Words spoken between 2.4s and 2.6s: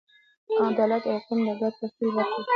ده.